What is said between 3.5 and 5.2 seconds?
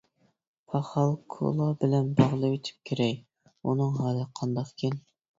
ئۇنىڭ ھالى قانداقكىن؟!